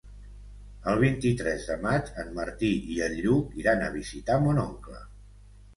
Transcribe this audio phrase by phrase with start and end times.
[0.93, 5.09] El vint-i-tres de maig en Martí i en Lluc iran a visitar mon oncle.